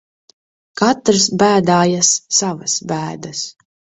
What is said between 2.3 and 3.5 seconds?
savas bēdas.